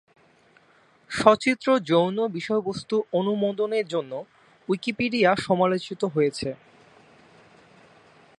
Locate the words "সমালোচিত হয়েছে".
5.37-6.49